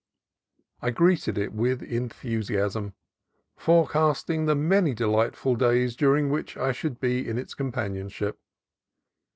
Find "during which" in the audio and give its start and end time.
5.95-6.57